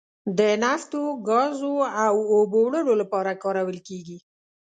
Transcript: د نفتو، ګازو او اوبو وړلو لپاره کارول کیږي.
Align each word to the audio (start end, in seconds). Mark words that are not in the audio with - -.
د 0.37 0.39
نفتو، 0.63 1.01
ګازو 1.29 1.75
او 2.05 2.15
اوبو 2.35 2.59
وړلو 2.65 2.93
لپاره 3.01 3.39
کارول 3.43 3.77
کیږي. 3.87 4.17